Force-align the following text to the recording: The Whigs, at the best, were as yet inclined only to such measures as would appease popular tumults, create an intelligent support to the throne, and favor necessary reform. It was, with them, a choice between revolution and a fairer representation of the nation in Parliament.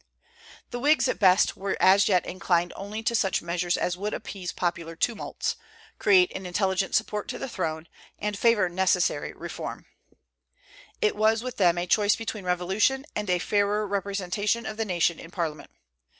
The 0.71 0.79
Whigs, 0.79 1.07
at 1.07 1.17
the 1.17 1.19
best, 1.19 1.55
were 1.55 1.77
as 1.79 2.07
yet 2.09 2.25
inclined 2.25 2.73
only 2.75 3.03
to 3.03 3.13
such 3.13 3.43
measures 3.43 3.77
as 3.77 3.97
would 3.97 4.15
appease 4.15 4.51
popular 4.51 4.95
tumults, 4.95 5.57
create 5.99 6.31
an 6.33 6.47
intelligent 6.47 6.95
support 6.95 7.27
to 7.27 7.37
the 7.37 7.47
throne, 7.47 7.87
and 8.17 8.35
favor 8.35 8.67
necessary 8.67 9.31
reform. 9.31 9.85
It 11.03 11.15
was, 11.15 11.43
with 11.43 11.57
them, 11.57 11.77
a 11.77 11.85
choice 11.85 12.15
between 12.15 12.45
revolution 12.45 13.05
and 13.15 13.29
a 13.29 13.37
fairer 13.37 13.85
representation 13.85 14.65
of 14.65 14.77
the 14.77 14.85
nation 14.85 15.19
in 15.19 15.29
Parliament. 15.29 15.69